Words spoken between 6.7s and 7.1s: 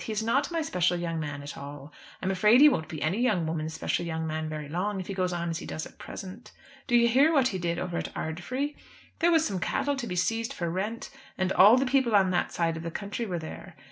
Do you